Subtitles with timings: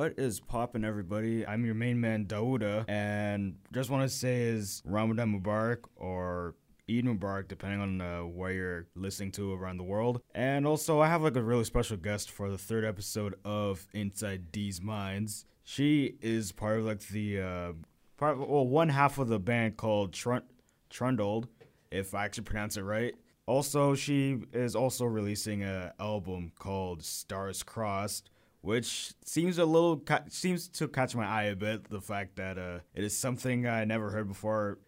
[0.00, 1.46] What is poppin', everybody?
[1.46, 6.54] I'm your main man, Dauda, and just want to say is Ramadan Mubarak or
[6.90, 10.20] Eid Mubarak, depending on uh, where you're listening to around the world.
[10.34, 14.50] And also, I have like a really special guest for the third episode of Inside
[14.50, 15.44] D's Minds.
[15.62, 17.72] She is part of like the uh,
[18.16, 20.42] part well one half of the band called Trun-
[20.88, 21.48] Trundled,
[21.90, 23.14] if I actually pronounce it right.
[23.46, 30.24] Also, she is also releasing an album called Stars Crossed, which seems a little ca-
[30.28, 31.90] seems to catch my eye a bit.
[31.90, 34.78] The fact that uh, it is something I never heard before,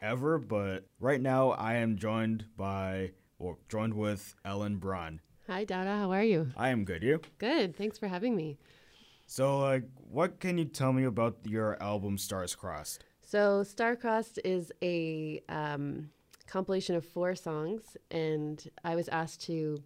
[0.00, 0.38] ever.
[0.38, 5.20] But right now, I am joined by or joined with Ellen Braun.
[5.46, 5.98] Hi, Dauda.
[5.98, 6.48] How are you?
[6.56, 7.02] I am good.
[7.02, 7.20] You?
[7.38, 7.76] Good.
[7.76, 8.58] Thanks for having me.
[9.26, 13.04] So, like, what can you tell me about your album Stars Crossed?
[13.22, 16.10] So, Starcrossed is a um,
[16.48, 19.82] compilation of four songs, and I was asked to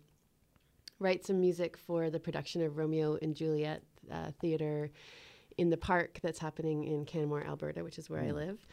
[0.98, 4.90] write some music for the production of Romeo and Juliet uh, theater
[5.58, 8.66] in the park that's happening in Canmore, Alberta, which is where I live.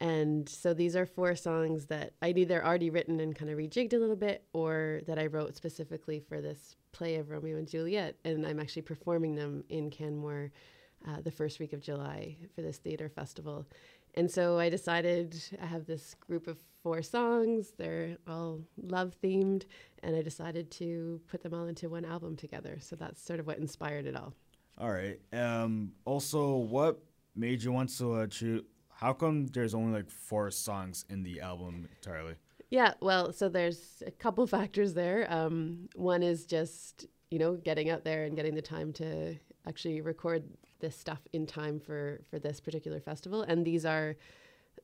[0.00, 3.94] And so these are four songs that I'd either already written and kind of rejigged
[3.94, 8.16] a little bit, or that I wrote specifically for this play of Romeo and Juliet.
[8.24, 10.52] And I'm actually performing them in Canmore
[11.06, 13.66] uh, the first week of July for this theater festival.
[14.14, 17.72] And so I decided I have this group of four songs.
[17.76, 19.64] They're all love themed.
[20.02, 22.78] And I decided to put them all into one album together.
[22.80, 24.32] So that's sort of what inspired it all.
[24.78, 25.18] All right.
[25.32, 25.92] Um.
[26.04, 27.02] Also, what
[27.34, 28.62] made you want to uh, choose?
[28.98, 32.34] How come there's only like four songs in the album entirely?
[32.68, 35.24] Yeah, well, so there's a couple factors there.
[35.32, 39.36] Um, one is just, you know, getting out there and getting the time to
[39.68, 40.42] actually record
[40.80, 43.42] this stuff in time for, for this particular festival.
[43.42, 44.16] And these are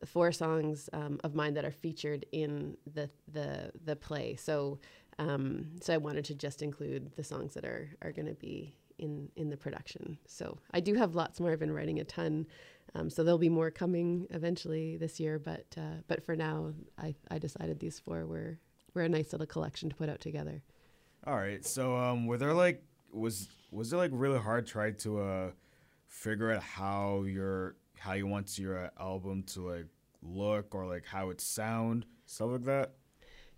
[0.04, 4.36] four songs um, of mine that are featured in the, the, the play.
[4.36, 4.78] So,
[5.18, 8.76] um, so I wanted to just include the songs that are, are going to be
[8.98, 10.18] in, in the production.
[10.28, 11.50] So I do have lots more.
[11.50, 12.46] I've been writing a ton.
[12.94, 17.14] Um, so there'll be more coming eventually this year, but uh, but for now, I,
[17.30, 18.58] I decided these four were
[18.94, 20.62] were a nice little collection to put out together.
[21.26, 21.64] All right.
[21.64, 25.50] So, um, were there like was was it like really hard trying to uh
[26.06, 29.86] figure out how your how you want your uh, album to like
[30.22, 32.92] look or like how it sound stuff like that?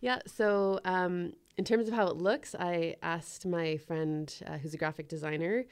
[0.00, 0.20] Yeah.
[0.26, 4.78] So um, in terms of how it looks, I asked my friend uh, who's a
[4.78, 5.64] graphic designer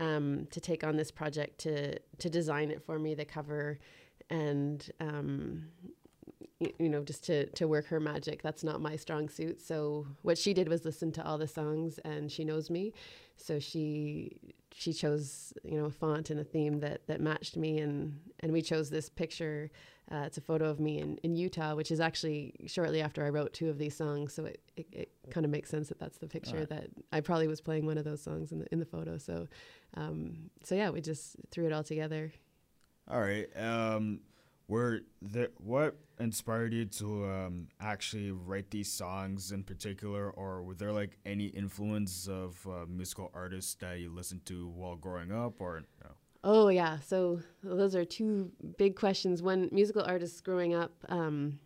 [0.00, 3.78] um, to take on this project to to design it for me, the cover,
[4.30, 5.68] and um,
[6.60, 8.42] y- you know just to to work her magic.
[8.42, 9.60] That's not my strong suit.
[9.60, 12.92] So what she did was listen to all the songs, and she knows me,
[13.36, 14.36] so she
[14.74, 18.52] she chose you know a font and a theme that that matched me, and and
[18.52, 19.70] we chose this picture.
[20.10, 23.28] Uh, it's a photo of me in, in Utah, which is actually shortly after I
[23.30, 24.32] wrote two of these songs.
[24.34, 26.68] So it, it, it kind of makes sense that that's the picture Alright.
[26.68, 29.18] that I probably was playing one of those songs in the, in the photo.
[29.18, 29.48] So,
[29.94, 32.32] um, so yeah, we just threw it all together.
[33.10, 33.48] All right.
[33.56, 34.20] Um,
[34.68, 40.74] were there what inspired you to um actually write these songs in particular, or were
[40.74, 45.60] there like any influence of uh, musical artists that you listened to while growing up,
[45.60, 46.10] or no?
[46.48, 49.42] Oh yeah, so those are two big questions.
[49.42, 51.58] One, musical artists growing up, um,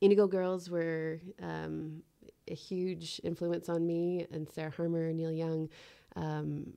[0.00, 2.04] Indigo Girls were um,
[2.48, 5.68] a huge influence on me, and Sarah Harmer, Neil Young.
[6.14, 6.72] Um,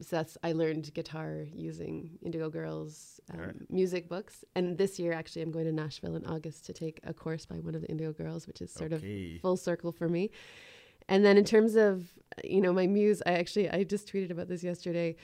[0.00, 3.70] so that's I learned guitar using Indigo Girls um, Alright.
[3.70, 7.14] music books, and this year actually I'm going to Nashville in August to take a
[7.14, 9.36] course by one of the Indigo Girls, which is sort Okay.
[9.36, 10.32] of full circle for me.
[11.08, 12.02] And then in terms of
[12.42, 15.14] you know my muse, I actually I just tweeted about this yesterday.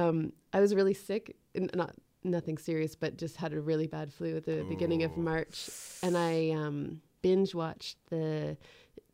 [0.00, 1.36] Um, I was really sick,
[1.74, 5.70] not nothing serious, but just had a really bad flu at the beginning of March,
[6.02, 8.56] and I um, binge watched the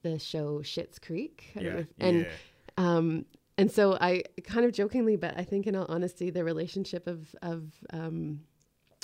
[0.02, 1.52] the show Schitt's Creek.
[1.56, 1.80] I don't know Yeah.
[1.80, 2.30] if- and yeah.
[2.76, 3.24] um,
[3.58, 7.34] and so I kind of jokingly, but I think in all honesty, the relationship of
[7.42, 8.40] of um,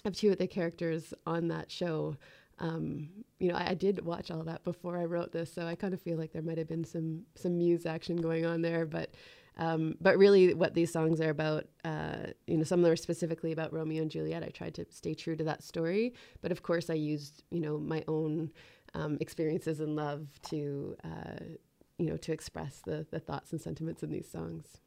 [0.05, 2.17] of two of the characters on that show.
[2.61, 5.77] Um, you know, I, I did watch all that before I wrote this, so I
[5.77, 8.85] kind of feel like there might have been some some muse action going on there.
[8.85, 9.11] But
[9.59, 12.97] um, but really, what these songs are about, uh, you know, some of them are
[12.97, 14.45] specifically about Romeo and Juliet.
[14.45, 17.79] I tried to stay true to that story, but of course, I used you know
[17.79, 18.53] my own
[18.95, 21.45] um, experiences and love to uh,
[21.99, 24.79] you know to express the the thoughts and sentiments in these songs.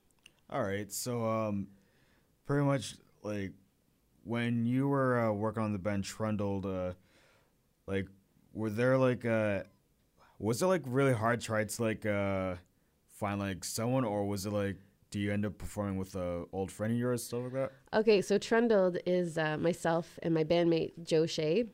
[0.50, 0.92] All right.
[0.92, 1.68] So, um,
[2.46, 3.52] pretty much like
[4.24, 6.94] when you were uh, working on the band Trundled, uh,
[7.88, 8.08] like
[8.54, 9.64] were there like uh,
[10.40, 12.56] was it like really hard trying to like uh
[13.22, 14.78] find like someone, or was it like
[15.12, 17.72] do you end up performing with a old friend of yours, stuff like that?
[17.94, 21.66] Okay, so Trundled is uh, myself and my bandmate Joe Shea,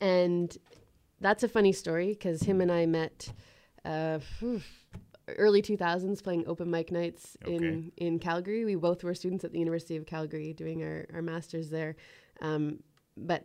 [0.00, 0.56] and
[1.20, 3.32] that's a funny story because him and I met
[3.84, 4.18] uh,
[5.36, 8.64] early 2000s playing open mic nights in in Calgary.
[8.64, 11.94] We both were students at the University of Calgary doing our our masters there,
[12.40, 12.80] um,
[13.16, 13.44] but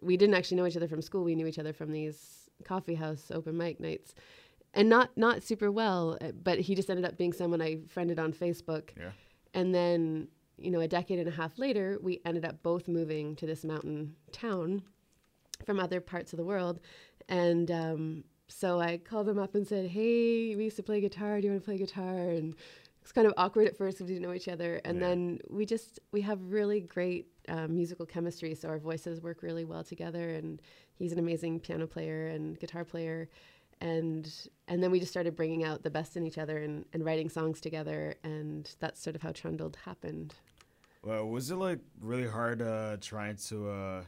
[0.00, 1.24] we didn't actually know each other from school.
[1.24, 4.14] We knew each other from these coffee house open mic nights.
[4.74, 8.18] And not not super well, uh, but he just ended up being someone I friended
[8.18, 8.90] on Facebook.
[8.96, 9.10] Yeah.
[9.54, 13.36] And then, you know, a decade and a half later, we ended up both moving
[13.36, 14.82] to this mountain town
[15.66, 16.80] from other parts of the world.
[17.28, 21.38] And um, so I called him up and said, Hey, we used to play guitar.
[21.40, 22.30] Do you want to play guitar?
[22.30, 24.80] And it was kind of awkward at first because we didn't know each other.
[24.86, 25.08] And Yeah.
[25.08, 28.54] then we just, we have really great um, musical chemistry.
[28.54, 30.30] So our voices work really well together.
[30.30, 30.62] And
[30.94, 33.28] he's an amazing piano player and guitar player.
[33.82, 34.32] And
[34.68, 37.28] and then we just started bringing out the best in each other and, and writing
[37.28, 38.14] songs together.
[38.22, 40.34] And that's sort of how Trundled happened.
[41.02, 44.02] Well, was it like really hard uh, trying to uh,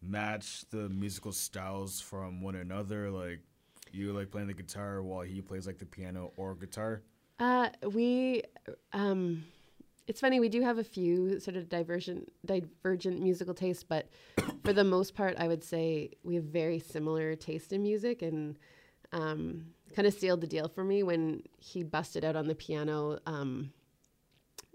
[0.00, 3.10] match the musical styles from one another?
[3.10, 3.40] Like
[3.90, 7.02] you like playing the guitar while he plays like the piano or guitar.
[7.38, 8.42] Uh, we,
[8.92, 9.44] um,
[10.06, 10.38] it's funny.
[10.38, 14.08] We do have a few sort of divergent, divergent musical tastes, but
[14.64, 18.56] for the most part, I would say we have very similar taste in music, and
[19.12, 23.18] um, kind of sealed the deal for me when he busted out on the piano.
[23.26, 23.72] Um,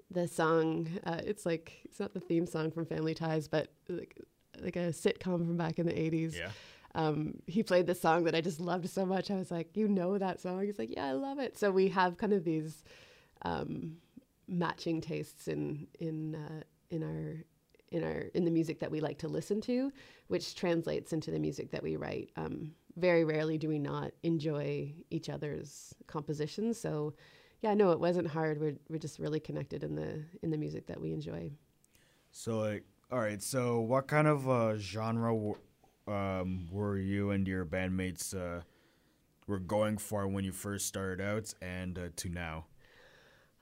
[0.09, 4.21] the song, uh, it's like it's not the theme song from Family Ties, but like
[4.61, 6.35] like a sitcom from back in the eighties
[6.97, 9.29] um, he played this song that I just loved so much.
[9.29, 10.63] I was like, you know that song?
[10.63, 11.57] He's like, yeah, I love it.
[11.57, 12.83] So we have kind of these
[13.43, 13.97] um,
[14.47, 17.35] matching tastes in in uh, in our
[17.91, 19.91] in our in the music that we like to listen to,
[20.27, 22.31] which translates into the music that we write.
[22.35, 26.79] Um, very rarely do we not enjoy each other's compositions.
[26.79, 27.13] So,
[27.61, 28.59] yeah, no, it wasn't hard.
[28.59, 31.51] We're we're just really connected in the in the music that we enjoy.
[32.31, 33.41] So like, all right.
[33.41, 35.57] So what kind of uh, genre w-
[36.07, 38.61] um, were you and your bandmates uh,
[39.47, 42.65] were going for when you first started out and uh, to now?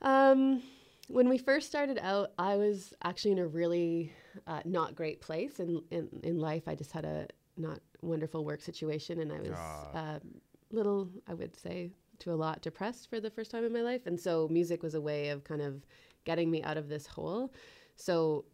[0.01, 0.61] Um,
[1.07, 4.11] when we first started out, I was actually in a really
[4.47, 6.63] uh, not great place in, in in life.
[6.67, 7.27] I just had a
[7.57, 9.91] not wonderful work situation, and I was Ah.
[9.93, 10.19] uh,
[10.71, 14.05] little, I would say, to a lot depressed for the first time in my life.
[14.07, 15.85] And so, music was a way of kind of
[16.23, 17.53] getting me out of this hole.
[17.95, 18.45] So,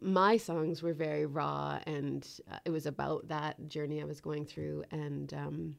[0.00, 4.46] my songs were very raw, and uh, it was about that journey I was going
[4.46, 5.76] through, and um,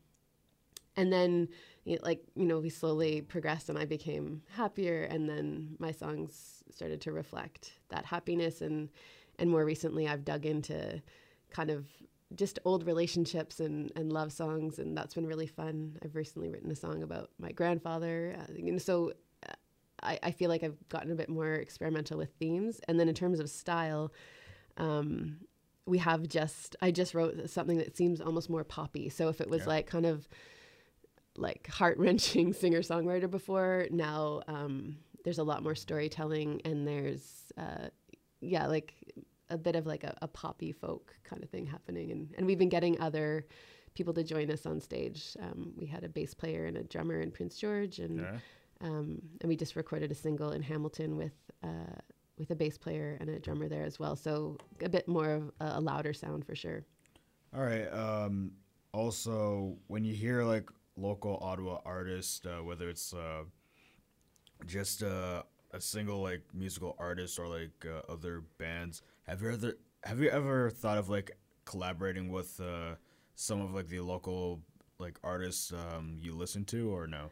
[0.96, 1.50] and then
[1.84, 5.92] you know, like you know we slowly progressed and i became happier and then my
[5.92, 8.90] songs started to reflect that happiness and
[9.38, 11.02] and more recently i've dug into
[11.52, 11.86] kind of
[12.36, 16.72] just old relationships and, and love songs and that's been really fun i've recently written
[16.72, 19.14] a song about my grandfather uh, know, so
[19.48, 19.54] uh,
[20.02, 23.16] I, I feel like i've gotten a bit more experimental with themes and then in
[23.16, 24.12] terms of style
[24.78, 25.38] um,
[25.86, 29.50] we have just i just wrote something that seems almost more poppy so if it
[29.50, 29.68] was Yeah.
[29.68, 30.28] like kind of
[31.38, 33.88] like heart wrenching singer songwriter before.
[33.92, 37.90] Now um, there's a lot more storytelling, and there's uh,
[38.42, 38.94] yeah, like
[39.50, 42.60] a bit of like a, a poppy folk kind of thing happening, and and we've
[42.60, 43.46] been getting other
[43.94, 45.38] people to join us on stage.
[45.40, 48.38] Um, we had a bass player and a drummer in Prince George, and Yeah.
[48.82, 51.34] um, and we just recorded a single in Hamilton with.
[51.64, 52.00] Uh,
[52.38, 55.52] with a bass player and a drummer there as well, so a bit more of
[55.62, 56.84] a, a louder sound for sure.
[57.56, 57.88] All right.
[57.94, 58.52] Um,
[58.94, 63.44] also, when you hear like local Ottawa artists, uh, whether it's uh,
[64.66, 69.74] just uh, a single like musical artist or like uh, other bands, have you ever
[70.04, 71.32] have you ever thought of like
[71.66, 72.96] collaborating with uh,
[73.36, 74.62] some of like the local
[75.00, 77.32] like artists um, you listen to or no?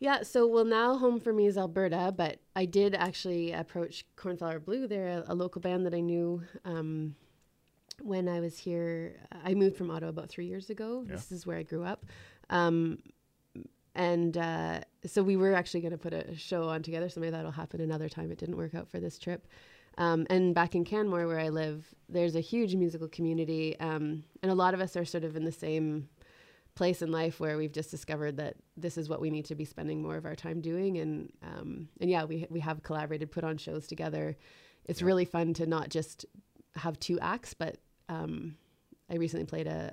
[0.00, 4.60] Yeah, so well now home for me is Alberta, but I did actually approach Cornflower
[4.60, 4.86] Blue.
[4.86, 7.16] They're a, a local band that I knew um,
[8.00, 9.16] when I was here.
[9.44, 11.04] I moved from Ottawa about three years ago.
[11.06, 11.16] Yeah.
[11.16, 12.06] This is where I grew up.
[12.48, 12.98] Um,
[13.94, 17.08] and uh, so we were actually going to put a show on together.
[17.08, 18.30] So maybe that'll happen another time.
[18.30, 19.48] It didn't work out for this trip.
[19.98, 24.50] Um, and back in Canmore, where I live, there's a huge musical community, um, and
[24.50, 26.08] a lot of us are sort of in the same
[26.76, 29.64] place in life where we've just discovered that this is what we need to be
[29.64, 30.98] spending more of our time doing.
[30.98, 34.36] And um, and yeah, we we have collaborated, put on shows together.
[34.84, 36.24] It's really fun to not just
[36.76, 37.78] have two acts, but
[38.08, 38.54] um,
[39.10, 39.92] I recently played a,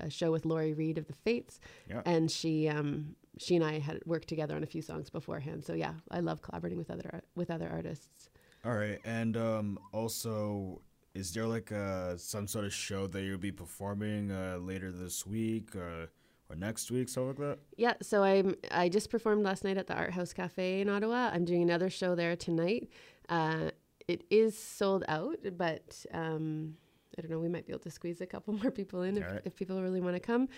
[0.00, 2.02] a, a show with Laurie Reed of the Fates, Yeah.
[2.04, 5.64] and she um, she and I had worked together on a few songs beforehand.
[5.64, 8.28] So yeah, I love collaborating with other with other artists.
[8.64, 10.80] All right, and um, also,
[11.14, 15.26] is there like uh, some sort of show that you'll be performing uh, later this
[15.26, 16.06] week, uh,
[16.48, 17.58] or next week, stuff like that?
[17.76, 21.30] Yeah, so I'm I just performed last night at the Art House Cafe in Ottawa.
[21.30, 22.88] I'm doing another show there tonight.
[23.28, 23.70] Uh,
[24.08, 26.74] it is sold out, but um,
[27.18, 27.40] I don't know.
[27.40, 29.42] We might be able to squeeze a couple more people in if, Alright.
[29.44, 30.48] if people really want to come.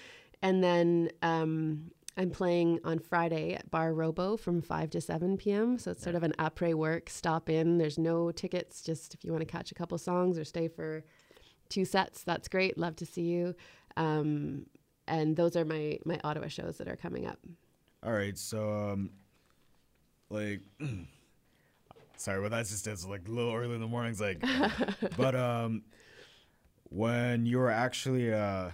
[0.43, 5.79] And then um, I'm playing on Friday at Bar Robo from 5 to 7 p.m.
[5.79, 7.77] So it's sort of an après work stop in.
[7.77, 11.05] There's no tickets, just if you want to catch a couple songs or stay for
[11.69, 12.79] two sets, that's great.
[12.79, 13.55] Love to see you.
[13.99, 14.67] Um,
[15.07, 17.39] and those are my, my Ottawa shows that are coming up.
[18.03, 19.11] All right, so um,
[20.31, 20.61] like,
[22.17, 24.43] sorry, but that's just it's like a little early in the mornings, like,
[25.19, 25.83] but um,
[26.89, 28.71] when you're actually uh,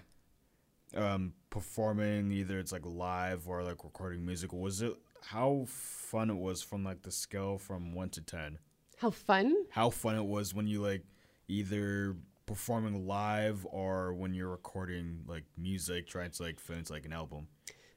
[0.95, 6.37] um, performing, either it's like live or like recording music, was it how fun it
[6.37, 8.59] was from like the scale from one to ten?
[8.99, 9.55] How fun!
[9.71, 11.05] How fun it was when you like
[11.49, 17.13] either performing live or when you're recording like music, trying to like finish like an
[17.13, 17.47] album.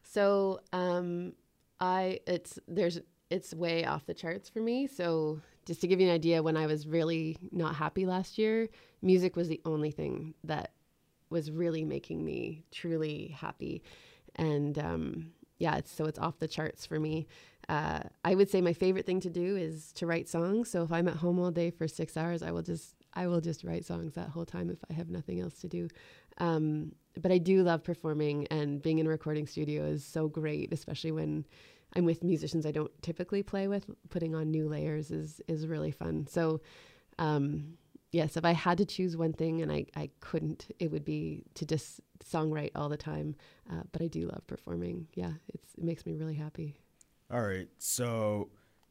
[0.03, 1.33] So um,
[1.79, 2.99] I it's there's
[3.29, 4.87] it's way off the charts for me.
[4.87, 8.69] So just to give you an idea, when I was really not happy last year,
[9.01, 10.71] music was the only thing that
[11.29, 13.83] was really making me truly happy,
[14.35, 17.27] and um, yeah, it's so it's off the charts for me.
[17.67, 20.69] Uh, I would say my favorite thing to do is to write songs.
[20.69, 23.41] So if I'm at home all day for six hours, I will just I will
[23.41, 25.87] just write songs that whole time if I have nothing else to do.
[26.37, 30.73] Um, but I do love performing, and being in a recording studio is so great,
[30.73, 31.45] especially when
[31.95, 33.89] I'm with musicians I don't typically play with.
[34.09, 36.27] Putting on new layers is is really fun.
[36.27, 36.61] So,
[37.17, 37.77] um,
[38.11, 41.43] yes, if I had to choose one thing and I, I couldn't, it would be
[41.55, 43.35] to just songwrite all the time.
[43.69, 45.07] Uh, but I do love performing.
[45.13, 46.75] Yeah, it's it makes me really happy.
[47.31, 48.49] All right, so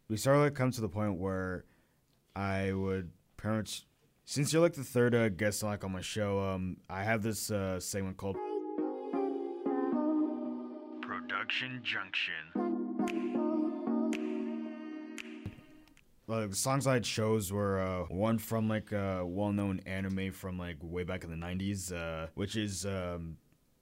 [0.09, 1.65] we started like come to the point where
[2.35, 3.87] I would pretty much,
[4.25, 7.51] since you're like the third uh, guest like on my show, um, I have this
[7.51, 8.37] uh, segment called
[11.01, 12.74] Production Junction.
[16.41, 20.77] Like the songs I chose were uh, one from like a well-known anime from like
[20.83, 23.37] way back in the '90s, uh, which is um,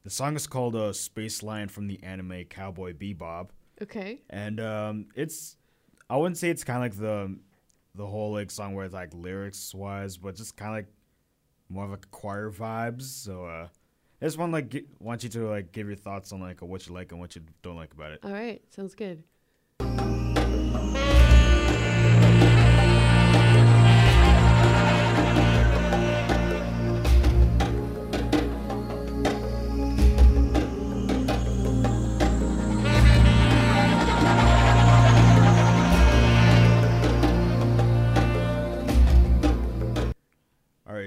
[0.05, 3.49] the song is called uh, "Space Lion" from the anime Cowboy Bebop.
[3.81, 4.21] Okay.
[4.31, 5.57] and um, it's
[6.09, 7.37] I wouldn't say it's kind of like the
[7.95, 10.93] the whole like song where it's like lyrics wise, but just kind of like
[11.69, 13.03] more of like choir vibes.
[13.03, 13.69] So uh,
[14.21, 16.87] I just want like gi- want you to like give your thoughts on like what
[16.87, 18.21] you like and what you don't like about it.
[18.23, 18.63] All right.
[18.71, 19.25] Sounds good.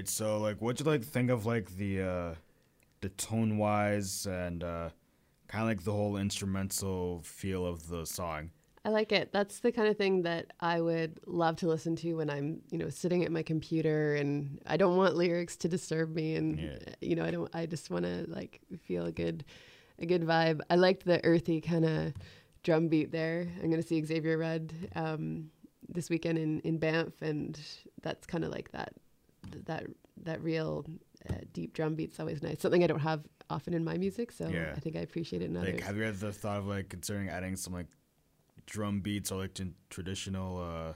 [0.06, 2.36] Right, so like what'd you like think of like the uh,
[3.02, 4.90] the tone wise and uh,
[5.48, 8.52] kind of like the whole instrumental feel of the song.
[8.84, 9.32] I like it.
[9.32, 12.78] That's the kind of thing that I would love to listen to when I'm, you
[12.78, 16.78] know, sitting at my computer and I don't want lyrics to disturb me and Yeah.
[17.02, 19.44] you know, I don't I just want to like feel a good
[19.98, 20.62] a good vibe.
[20.70, 22.14] I liked the earthy kind of
[22.62, 23.48] drum beat there.
[23.56, 25.50] I'm going to see Xavier Rudd um,
[25.90, 27.60] this weekend in in Banff and
[28.04, 28.94] that's kind of like that
[29.66, 29.86] that
[30.24, 30.86] that real
[31.30, 32.62] uh, deep drum beat's always nice.
[32.62, 34.74] Something I don't have often in my music, so Yeah.
[34.76, 35.74] I think I appreciate it in others.
[35.76, 37.88] Like, have you ever thought of like considering adding some like
[38.66, 40.94] drum beats or like t- traditional uh,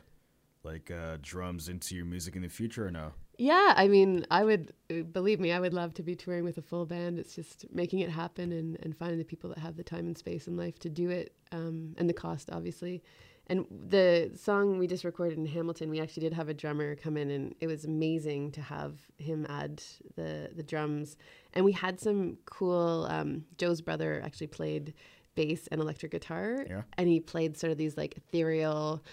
[0.63, 3.11] like uh, drums into your music in the future or no?
[3.37, 6.57] Yeah, I mean, I would uh, believe me, I would love to be touring with
[6.57, 7.19] a full band.
[7.19, 10.17] It's just making it happen and, and finding the people that have the time and
[10.17, 13.01] space in life to do it, um, and the cost, obviously.
[13.49, 17.17] And the song we just recorded in Hamilton, we actually did have a drummer come
[17.17, 19.81] in, and it was amazing to have him add
[20.15, 21.17] the the drums.
[21.53, 23.07] And we had some cool.
[23.09, 24.93] Um, Joe's brother actually played
[25.35, 26.81] bass and electric guitar, Yeah.
[26.97, 29.03] and he played sort of these like ethereal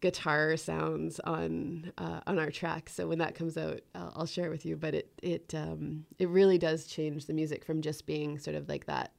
[0.00, 2.90] guitar sounds on uh, on our track.
[2.90, 4.76] So when that comes out, I'll, I'll share it with you.
[4.76, 8.68] But it it um, it really does change the music from just being sort of
[8.68, 9.12] like that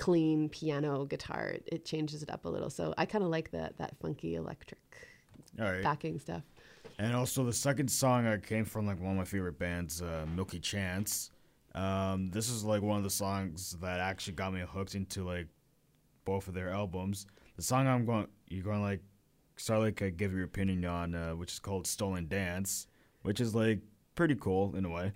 [0.00, 1.56] clean piano guitar.
[1.66, 2.70] It, changes it up a little.
[2.70, 4.80] So I kind of like that that funky electric
[5.56, 5.82] right.
[5.82, 6.42] backing stuff.
[6.98, 10.26] And also the second song I came from like one of my favorite bands, uh,
[10.34, 11.30] Milky Chance.
[11.74, 15.46] Um, this is like one of the songs that actually got me hooked into like
[16.24, 17.26] both of their albums.
[17.56, 19.02] The song I'm going, you're going to like
[19.56, 22.86] start like uh, give your opinion on, uh, which is called Stolen Dance,
[23.22, 23.80] which is like
[24.14, 25.12] pretty cool in a way.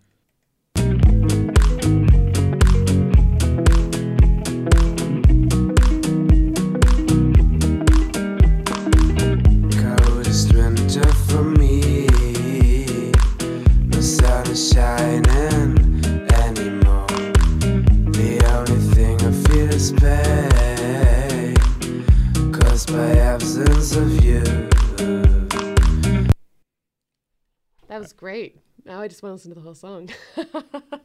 [29.04, 30.08] I just want to listen to the whole song.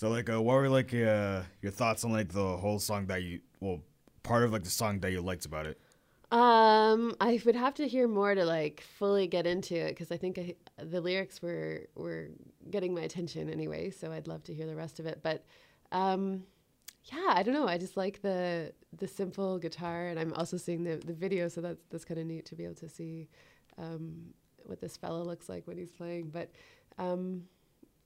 [0.00, 3.22] So like, uh, what were like uh, your thoughts on like the whole song that
[3.22, 3.82] you well
[4.22, 5.78] part of like the song that you liked about it?
[6.32, 10.16] Um, I would have to hear more to like fully get into it because I
[10.16, 12.28] think I, the lyrics were were
[12.70, 13.90] getting my attention anyway.
[13.90, 15.20] So I'd love to hear the rest of it.
[15.22, 15.44] But
[15.92, 16.44] um,
[17.04, 17.68] yeah, I don't know.
[17.68, 21.60] I just like the the simple guitar, and I'm also seeing the the video, so
[21.60, 23.28] that's that's kind of neat to be able to see
[23.76, 24.32] um,
[24.64, 26.30] what this fellow looks like when he's playing.
[26.30, 26.50] But
[26.98, 27.42] um,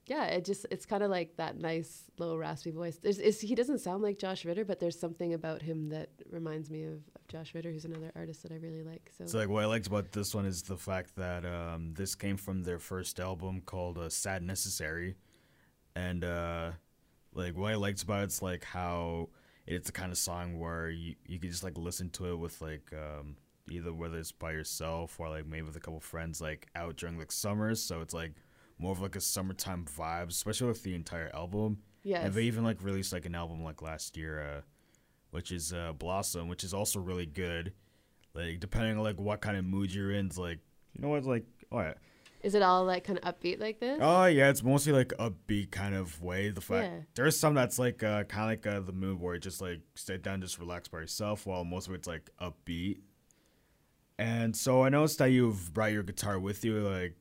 [0.07, 2.97] yeah, it just it's kind of like that nice low raspy voice.
[2.97, 6.83] There's he doesn't sound like Josh Ritter, but there's something about him that reminds me
[6.83, 9.09] of, of Josh Ritter, who's another artist that I really like.
[9.17, 12.13] So, So like, what I liked about this one is the fact that um, this
[12.13, 15.15] came from their first album called uh, "Sadnecessary,"
[15.95, 16.71] and uh,
[17.33, 19.29] like what I liked about it's like how
[19.65, 22.61] it's the kind of song where you you can just like listen to it with
[22.61, 23.37] like um,
[23.69, 27.17] either whether it's by yourself or like maybe with a couple friends like out during
[27.17, 27.81] like summers.
[27.81, 28.33] So it's like
[28.77, 31.79] more of like a summertime vibe, especially with the entire album.
[32.03, 34.61] yes, And they even like released like an album like last year, uh,
[35.31, 37.73] which is uh, Blossom, which is also really good.
[38.33, 40.59] Like depending on like what kind of mood you're in, it's like
[40.93, 41.93] you know what, like oh yeah,
[42.41, 43.97] is it all like kind of upbeat like this?
[44.01, 46.49] oh yeah, it's mostly like upbeat kind of way.
[46.49, 46.99] The fact Yeah.
[47.15, 49.79] there's some that's like uh, kind of like uh, the mood where you just like
[49.95, 52.97] sit down, just relax by yourself, while most of it's like upbeat.
[54.17, 57.15] And so I noticed that you've brought your guitar with you, like,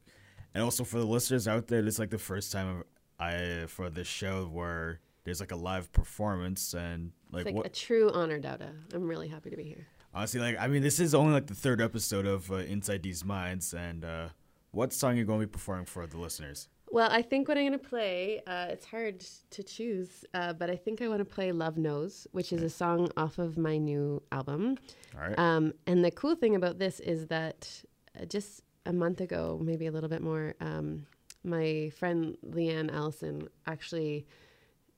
[0.55, 2.85] and also for the listeners out there, this is like the first time
[3.19, 7.67] I for this show where there's like a live performance and like, it's like what
[7.67, 8.71] a true honor, Dauda.
[8.93, 9.87] I'm really happy to be here.
[10.13, 13.25] honestly like I mean this is only like the third episode of uh, Inside These
[13.25, 14.29] Minds and uh,
[14.71, 16.69] what song you going to be performing for the listeners?
[16.95, 19.19] Well, I think what I'm going to play, uh, it's hard
[19.51, 22.71] to choose, uh, but I think I want to play Love Knows, which is a
[22.71, 24.79] song off of my new album.
[25.17, 25.37] All right.
[25.37, 27.69] Um, and the cool thing about this is that
[28.17, 31.05] uh, just a month ago, maybe a little bit more, um,
[31.43, 34.25] my friend Leanne Allison actually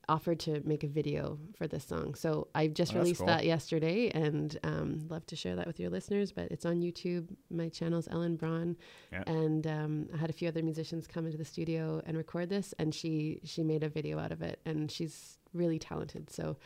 [0.09, 2.15] offered to make a video for this song.
[2.15, 3.27] So I just Oh, released cool.
[3.27, 6.31] that yesterday and um, love to share that with your listeners.
[6.31, 7.27] But it's on YouTube.
[7.49, 8.77] My channel's Ellen Braun,
[9.11, 9.23] Yeah.
[9.27, 12.73] and um, I had a few other musicians come into the studio and record this,
[12.79, 16.29] and she she made a video out of it, and she's really talented.
[16.29, 16.57] So.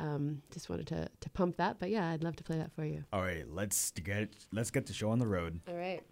[0.00, 2.84] Um, just wanted to, to pump that, but yeah, I'd love to play that for
[2.84, 3.02] you.
[3.12, 5.58] All right, let's get let's get the show on the road.
[5.66, 6.04] All right.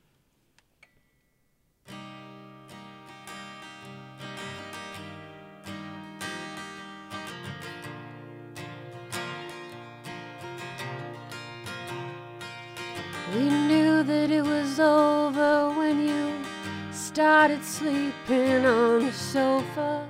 [14.79, 16.33] Over when you
[16.93, 20.07] started sleeping on the sofa.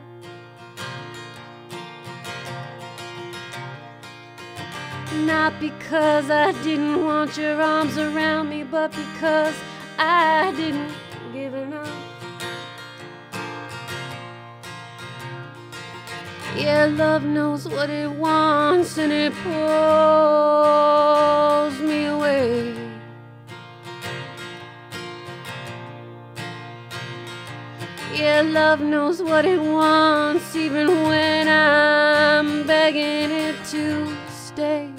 [5.25, 9.55] Not because I didn't want your arms around me, but because
[9.99, 10.93] I didn't
[11.33, 11.89] give enough.
[16.57, 19.57] Yeah, love knows what it wants and it pulls
[28.53, 34.91] love knows what it wants even when I'm begging it to stay.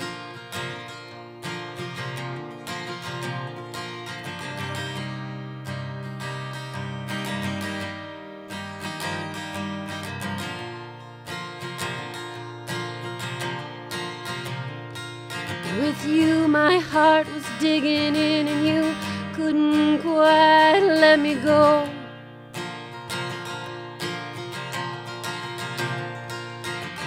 [15.80, 18.96] With you, my heart was digging in, and you
[19.36, 21.97] couldn't quite let me go.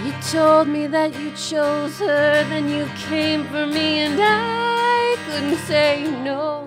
[0.04, 5.58] You told me that you chose her, then you came for me, and I couldn't
[5.58, 6.66] say no.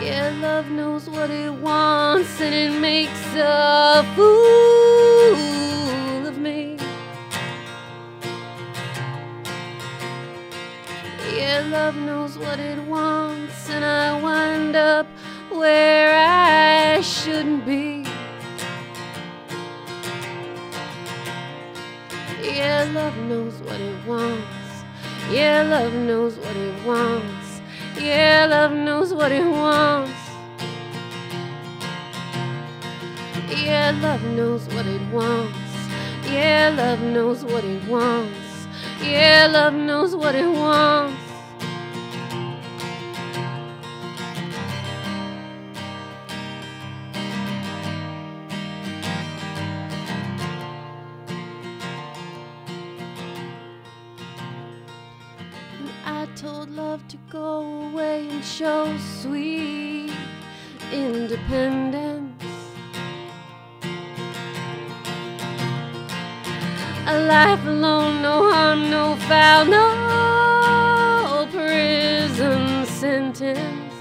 [0.00, 5.36] Yeah, love knows what it wants, and it makes a fool
[6.28, 6.78] of me.
[11.34, 15.08] Yeah, love knows what it wants, and I wind up
[15.50, 17.87] where I shouldn't be.
[22.58, 24.82] Yeah, love knows what it wants.
[25.30, 27.60] Yeah, love knows what it wants.
[27.96, 30.18] Yeah, love knows what it wants.
[33.48, 35.56] Yeah, love knows what it wants.
[36.26, 38.66] Yeah, love knows what it wants.
[39.04, 41.27] Yeah, love knows what it wants.
[69.28, 69.86] Foul, no
[71.52, 73.94] prison sentence.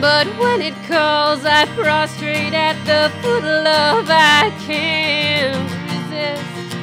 [0.00, 4.08] But when it calls, I prostrate at the foot of love.
[4.10, 6.74] I can't resist.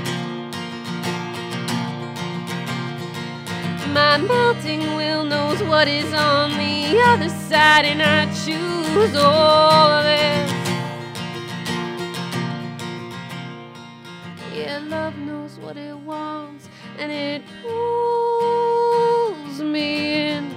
[3.91, 10.05] My melting will knows what is on the other side, and I choose all of
[10.05, 10.56] it.
[14.89, 20.55] Love knows what it wants, and it pulls me in.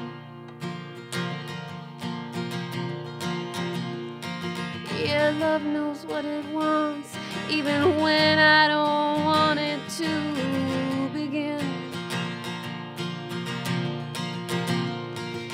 [5.02, 7.16] Yeah, love knows what it wants,
[7.48, 11.64] even when I don't want it to begin.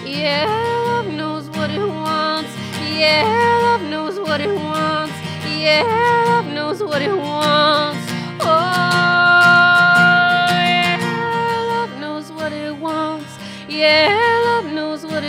[0.05, 0.45] Yeah,
[0.87, 2.51] love knows what it wants.
[2.83, 3.25] Yeah,
[3.63, 5.15] love knows what it wants.
[5.47, 5.83] Yeah,
[6.27, 7.96] love knows what it wants.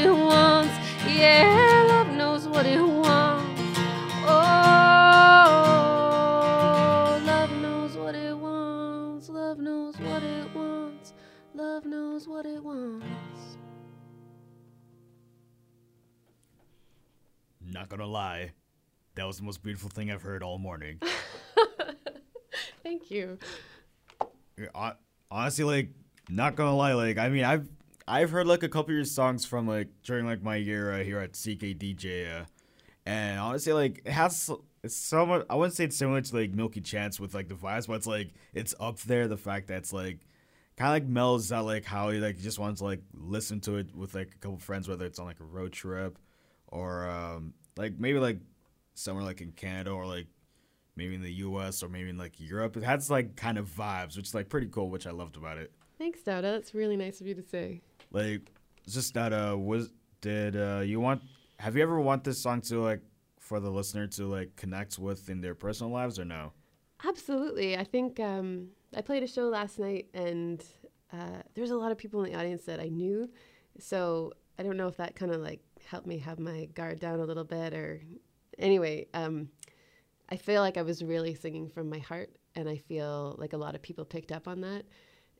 [0.03, 0.73] It wants.
[1.07, 3.61] Yeah, love knows what it wants.
[4.29, 4.33] Oh,
[7.25, 9.29] love knows what it wants.
[9.29, 11.13] Love knows what it wants.
[11.53, 13.57] Love knows what it wants.
[17.61, 18.51] Not gonna lie,
[19.15, 20.99] that was the most beautiful thing I've heard all morning.
[22.83, 23.37] Thank you.
[25.29, 25.89] Honestly, like,
[26.29, 27.67] not gonna lie, like, I mean, I've
[28.07, 31.03] I've heard like a couple of your songs from like during like my year uh,
[31.03, 32.45] here at CKDJ, uh,
[33.05, 34.49] and honestly, like, it has
[34.83, 35.45] it's somewhat.
[35.49, 38.07] I wouldn't say it's similar to like Milky Chance with like the vibes, but it's
[38.07, 39.27] like it's up there.
[39.27, 40.19] The fact that it's like
[40.77, 43.77] kind of like melds out like how you like just wants to like listen to
[43.77, 46.17] it with like a couple friends, whether it's on like a road trip
[46.67, 48.39] or um like maybe like
[48.93, 50.27] somewhere like in Canada or like
[50.95, 51.83] maybe in the U.S.
[51.83, 52.77] or maybe in like Europe.
[52.77, 55.57] It has like kind of vibes, which is like pretty cool, which I loved about
[55.57, 55.71] it.
[55.97, 56.43] Thanks, Dauda.
[56.43, 57.81] That's really nice of you to say.
[58.11, 58.51] Like,
[58.83, 59.91] it's just that uh, was
[60.21, 61.21] did uh you want?
[61.59, 63.01] Have you ever want this song to like
[63.39, 66.51] for the listener to like connect with in their personal lives or no?
[67.05, 67.77] Absolutely.
[67.77, 70.63] I think um, I played a show last night, and
[71.13, 73.29] uh, there's a lot of people in the audience that I knew.
[73.79, 77.19] So I don't know if that kind of like helped me have my guard down
[77.19, 78.01] a little bit, or
[78.57, 79.07] anyway.
[79.13, 79.49] Um,
[80.29, 83.57] I feel like I was really singing from my heart, and I feel like a
[83.57, 84.83] lot of people picked up on that.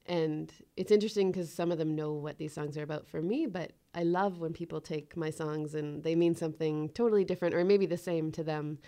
[0.07, 3.45] And it's interesting because some of them know what these songs are about for me,
[3.45, 7.65] but I love when people take my songs and they mean something totally different or
[7.65, 8.79] maybe the same to them.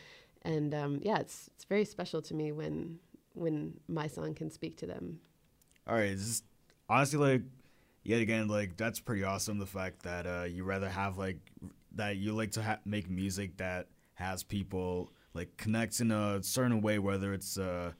[0.43, 2.99] And um, yeah, it's it's very special to me when
[3.34, 5.19] when my song can speak to them.
[5.86, 6.45] All right, just
[6.88, 7.41] honestly like
[8.03, 9.60] yet again like that's pretty awesome.
[9.60, 11.39] The fact that uh, you rather have like
[11.95, 16.82] that you like to ha- make music that has people like connects in a certain
[16.82, 17.91] way, whether it's uh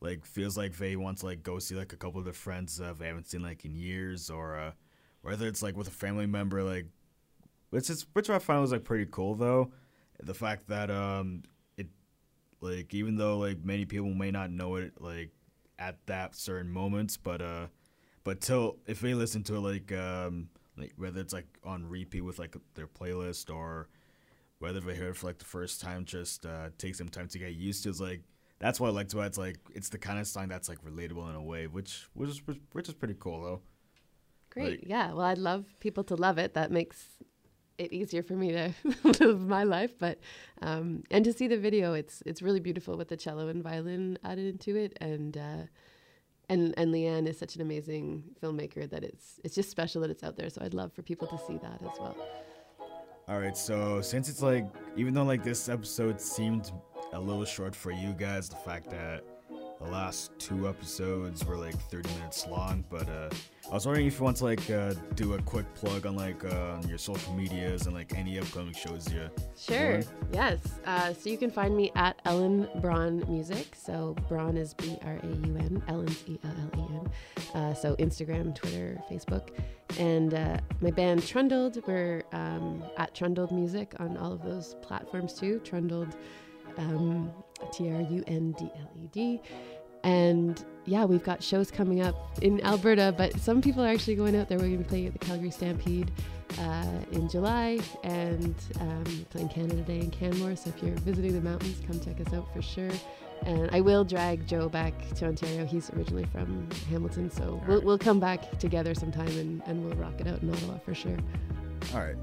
[0.00, 2.80] like feels like they want to like go see like a couple of their friends
[2.80, 4.72] uh, they haven't seen like in years, or uh,
[5.22, 6.86] whether it's like with a family member, like
[7.70, 9.72] which is which I find was like pretty cool though.
[10.22, 11.42] The fact that um
[11.76, 11.88] it
[12.60, 15.30] like even though like many people may not know it like
[15.78, 17.66] at that certain moments, but uh
[18.24, 22.20] but till if they listen to it like um like whether it's like on repeat
[22.20, 23.88] with like their playlist or
[24.58, 27.38] whether they hear it for like the first time just uh takes some time to
[27.38, 28.22] get used to it's like
[28.58, 29.26] that's what I like to it.
[29.26, 32.30] It's like it's the kind of song that's like relatable in a way, which which
[32.30, 32.42] is
[32.72, 33.60] which is pretty cool though.
[34.50, 34.80] Great.
[34.80, 35.08] Like- yeah.
[35.12, 36.54] Well, I'd love people to love it.
[36.54, 37.04] That makes
[37.78, 38.72] it easier for me to
[39.20, 39.98] live my life.
[39.98, 40.18] But
[40.62, 44.18] um, and to see the video, it's it's really beautiful with the cello and violin
[44.24, 44.96] added into it.
[45.00, 45.62] And uh,
[46.48, 50.22] and and Leanne is such an amazing filmmaker that it's it's just special that it's
[50.22, 50.48] out there.
[50.48, 52.16] So I'd love for people to see that as well.
[53.28, 54.64] All right, so since it's like,
[54.96, 56.70] even though like this episode seemed
[57.12, 59.24] a little short for you guys, the fact that
[59.78, 63.28] the last two episodes were like 30 minutes long, but uh,
[63.70, 66.44] I was wondering if you want to like uh, do a quick plug on like
[66.44, 69.28] uh, your social medias and like any upcoming shows you.
[69.56, 70.02] Sure.
[70.32, 70.60] Yes.
[70.86, 73.74] Uh, so you can find me at Ellen Braun Music.
[73.74, 75.82] So Braun is B R A U N.
[75.88, 77.60] Ellen's E L L E N.
[77.60, 79.48] Uh, so Instagram, Twitter, Facebook,
[79.98, 81.82] and uh, my band Trundled.
[81.86, 85.60] We're um, at Trundled Music on all of those platforms too.
[85.64, 86.16] Trundled,
[86.78, 87.32] um,
[87.72, 89.40] T R U N D L E D.
[90.04, 94.36] And yeah, we've got shows coming up in Alberta, but some people are actually going
[94.36, 94.56] out there.
[94.56, 96.12] We're going to be playing at the Calgary Stampede
[96.60, 100.54] uh, in July and um, playing Canada Day in Canmore.
[100.54, 102.90] So if you're visiting the mountains, come check us out for sure.
[103.44, 105.66] And I will drag Joe back to Ontario.
[105.66, 110.20] He's originally from Hamilton, so we'll, we'll come back together sometime and, and we'll rock
[110.20, 111.16] it out in Ottawa for sure.
[111.92, 112.16] All right.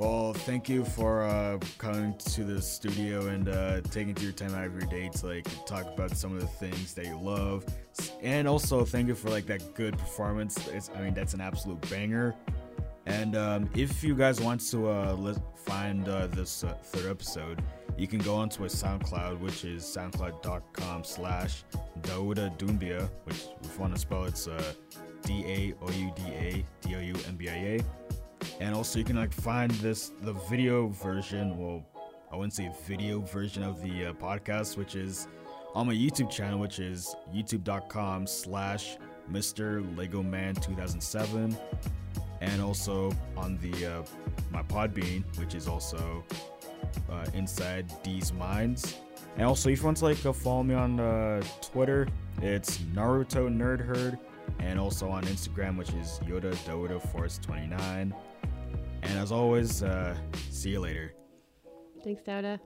[0.00, 4.64] Well, thank you for uh, coming to the studio and uh, taking your time out
[4.64, 7.66] of your day to like talk about some of the things that you love,
[8.22, 10.56] and also thank you for like that good performance.
[10.68, 12.34] It's, I mean, that's an absolute banger.
[13.04, 15.34] And um, if you guys want to uh,
[15.66, 17.62] find uh, this uh, third episode,
[17.98, 21.64] you can go onto a SoundCloud, which is soundcloud.com slash
[22.00, 24.72] Dauda Dumbia, which if you want to spell it's uh,
[28.60, 31.58] And also you can like find this the video version.
[31.58, 31.84] Well,
[32.30, 35.26] I wouldn't say video version of the uh, podcast, which is
[35.74, 38.98] on my YouTube channel, which is youtube.com slash
[39.32, 39.96] Mr.
[39.96, 41.56] Lego Man 2007
[42.40, 44.02] and also on the uh,
[44.50, 46.24] my Podbean, which is also
[47.10, 48.96] uh, inside D's Minds.
[49.36, 52.08] And also, if you want to like go follow me on uh, Twitter,
[52.42, 54.18] it's Naruto Nerd Herd,
[54.58, 58.14] and also on Instagram, which is Yoda Doda Force 29.
[59.02, 60.16] And as always, uh,
[60.50, 61.14] see you later.
[62.02, 62.60] Thanks, Dauda.